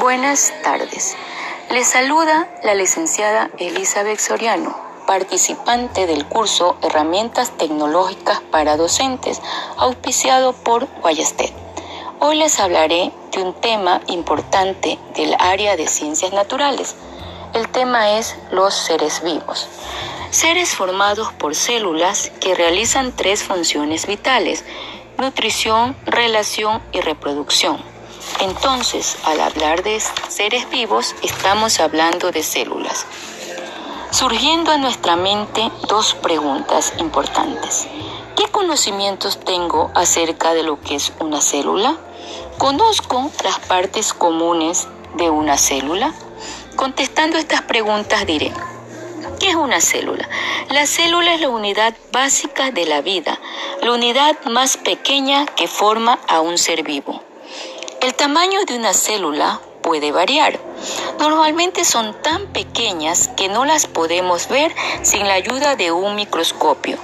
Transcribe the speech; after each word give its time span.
Buenas 0.00 0.54
tardes. 0.62 1.14
Les 1.70 1.86
saluda 1.86 2.48
la 2.64 2.74
licenciada 2.74 3.50
Elizabeth 3.58 4.18
Soriano, 4.20 4.74
participante 5.06 6.06
del 6.06 6.24
curso 6.24 6.78
Herramientas 6.80 7.50
Tecnológicas 7.58 8.40
para 8.50 8.78
Docentes, 8.78 9.42
auspiciado 9.76 10.54
por 10.54 10.86
Guayastet. 11.02 11.52
Hoy 12.20 12.36
les 12.36 12.58
hablaré 12.58 13.12
de 13.32 13.42
un 13.42 13.52
tema 13.52 14.00
importante 14.06 14.98
del 15.14 15.36
área 15.38 15.76
de 15.76 15.86
ciencias 15.86 16.32
naturales. 16.32 16.96
El 17.52 17.68
tema 17.68 18.12
es 18.12 18.34
los 18.50 18.72
seres 18.72 19.22
vivos. 19.22 19.68
Seres 20.30 20.74
formados 20.74 21.34
por 21.34 21.54
células 21.54 22.32
que 22.40 22.54
realizan 22.54 23.12
tres 23.14 23.42
funciones 23.42 24.06
vitales, 24.06 24.64
nutrición, 25.18 25.94
relación 26.06 26.80
y 26.92 27.02
reproducción. 27.02 27.91
Entonces, 28.40 29.16
al 29.24 29.40
hablar 29.40 29.82
de 29.82 30.00
seres 30.28 30.68
vivos, 30.70 31.14
estamos 31.22 31.80
hablando 31.80 32.32
de 32.32 32.42
células. 32.42 33.06
Surgiendo 34.10 34.72
a 34.72 34.78
nuestra 34.78 35.16
mente 35.16 35.70
dos 35.88 36.14
preguntas 36.14 36.92
importantes. 36.98 37.86
¿Qué 38.36 38.44
conocimientos 38.50 39.40
tengo 39.40 39.90
acerca 39.94 40.54
de 40.54 40.62
lo 40.62 40.80
que 40.80 40.96
es 40.96 41.12
una 41.20 41.40
célula? 41.40 41.96
¿Conozco 42.58 43.30
las 43.44 43.58
partes 43.60 44.12
comunes 44.12 44.88
de 45.16 45.30
una 45.30 45.56
célula? 45.58 46.12
Contestando 46.76 47.38
estas 47.38 47.62
preguntas 47.62 48.26
diré, 48.26 48.52
¿qué 49.38 49.50
es 49.50 49.54
una 49.54 49.80
célula? 49.80 50.28
La 50.70 50.86
célula 50.86 51.34
es 51.34 51.40
la 51.40 51.48
unidad 51.48 51.94
básica 52.12 52.70
de 52.70 52.86
la 52.86 53.00
vida, 53.02 53.38
la 53.82 53.92
unidad 53.92 54.36
más 54.46 54.76
pequeña 54.76 55.46
que 55.46 55.68
forma 55.68 56.18
a 56.28 56.40
un 56.40 56.58
ser 56.58 56.82
vivo. 56.82 57.22
El 58.02 58.14
tamaño 58.14 58.64
de 58.66 58.74
una 58.74 58.94
célula 58.94 59.60
puede 59.80 60.10
variar. 60.10 60.58
Normalmente 61.20 61.84
son 61.84 62.20
tan 62.20 62.48
pequeñas 62.48 63.28
que 63.36 63.46
no 63.46 63.64
las 63.64 63.86
podemos 63.86 64.48
ver 64.48 64.74
sin 65.02 65.28
la 65.28 65.34
ayuda 65.34 65.76
de 65.76 65.92
un 65.92 66.16
microscopio, 66.16 66.98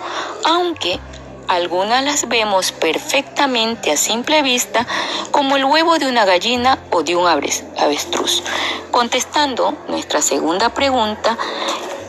aunque 0.44 0.98
algunas 1.46 2.02
las 2.02 2.28
vemos 2.28 2.72
perfectamente 2.72 3.92
a 3.92 3.96
simple 3.96 4.42
vista, 4.42 4.88
como 5.30 5.56
el 5.56 5.66
huevo 5.66 6.00
de 6.00 6.08
una 6.08 6.24
gallina 6.24 6.80
o 6.90 7.04
de 7.04 7.14
un 7.14 7.28
avestruz. 7.28 8.42
Contestando 8.90 9.78
nuestra 9.86 10.20
segunda 10.20 10.70
pregunta, 10.70 11.38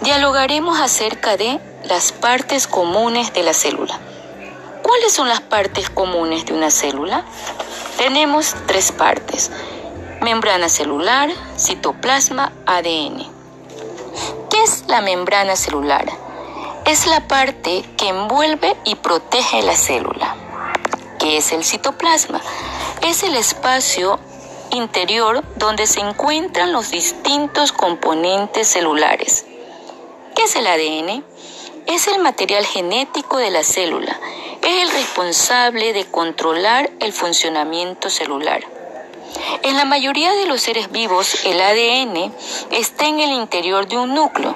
dialogaremos 0.02 0.80
acerca 0.80 1.38
de 1.38 1.60
las 1.84 2.12
partes 2.12 2.66
comunes 2.66 3.34
de 3.34 3.44
la 3.44 3.54
célula. 3.54 4.00
¿Cuáles 4.82 5.14
son 5.14 5.28
las 5.30 5.42
partes 5.42 5.92
comunes 5.92 6.48
de 6.48 6.54
una 6.54 6.72
célula? 6.72 7.24
Tenemos 8.00 8.56
tres 8.66 8.94
partes, 8.94 9.52
membrana 10.22 10.70
celular, 10.70 11.30
citoplasma, 11.58 12.54
ADN. 12.66 13.28
¿Qué 14.50 14.64
es 14.64 14.86
la 14.88 15.02
membrana 15.02 15.58
celular? 15.58 16.06
Es 16.86 17.08
la 17.08 17.28
parte 17.28 17.84
que 17.98 18.08
envuelve 18.08 18.78
y 18.86 18.96
protege 18.96 19.62
la 19.64 19.76
célula. 19.76 20.34
¿Qué 21.20 21.36
es 21.36 21.52
el 21.52 21.66
citoplasma? 21.66 22.40
Es 23.06 23.24
el 23.24 23.36
espacio 23.36 24.18
interior 24.72 25.44
donde 25.58 25.86
se 25.86 26.00
encuentran 26.00 26.72
los 26.72 26.92
distintos 26.92 27.74
componentes 27.74 28.70
celulares. 28.70 29.46
¿Qué 30.38 30.44
es 30.44 30.56
el 30.56 30.68
ADN? 30.68 31.26
Es 31.86 32.08
el 32.08 32.20
material 32.20 32.66
genético 32.66 33.36
de 33.36 33.52
la 33.52 33.64
célula 33.66 34.18
es 34.70 34.84
el 34.84 34.92
responsable 34.92 35.94
de 35.94 36.06
controlar 36.06 36.92
el 37.00 37.12
funcionamiento 37.12 38.10
celular. 38.10 38.62
En 39.64 39.78
la 39.78 39.86
mayoría 39.86 40.32
de 40.34 40.46
los 40.46 40.62
seres 40.62 40.92
vivos, 40.92 41.44
el 41.46 41.60
ADN 41.60 42.32
está 42.72 43.08
en 43.08 43.20
el 43.20 43.32
interior 43.32 43.88
de 43.88 43.98
un 43.98 44.14
núcleo, 44.14 44.56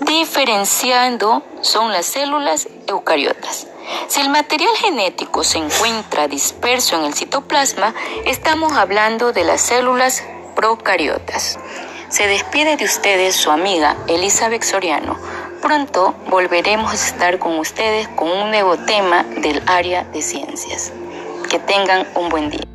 diferenciando 0.00 1.42
son 1.60 1.92
las 1.92 2.06
células 2.06 2.68
eucariotas. 2.86 3.66
Si 4.06 4.20
el 4.20 4.28
material 4.28 4.76
genético 4.76 5.42
se 5.42 5.58
encuentra 5.58 6.28
disperso 6.28 6.96
en 6.96 7.04
el 7.04 7.14
citoplasma, 7.14 7.94
estamos 8.24 8.72
hablando 8.74 9.32
de 9.32 9.42
las 9.42 9.60
células 9.60 10.22
procariotas. 10.54 11.58
Se 12.08 12.28
despide 12.28 12.76
de 12.76 12.84
ustedes 12.84 13.34
su 13.34 13.50
amiga 13.50 13.96
Elizabeth 14.06 14.62
Soriano 14.62 15.18
Pronto 15.62 16.16
volveremos 16.28 16.90
a 16.90 16.94
estar 16.94 17.38
con 17.38 17.56
ustedes 17.60 18.08
con 18.08 18.28
un 18.28 18.50
nuevo 18.50 18.76
tema 18.78 19.22
del 19.22 19.62
área 19.66 20.02
de 20.02 20.20
ciencias. 20.20 20.92
Que 21.48 21.60
tengan 21.60 22.04
un 22.16 22.28
buen 22.30 22.50
día. 22.50 22.71